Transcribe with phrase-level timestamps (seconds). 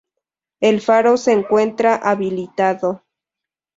[0.61, 3.03] El faro se encuentra habilitado.